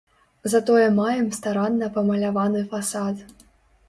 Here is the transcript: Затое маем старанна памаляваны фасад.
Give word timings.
Затое 0.51 0.85
маем 0.99 1.27
старанна 1.39 1.89
памаляваны 1.97 2.63
фасад. 2.73 3.21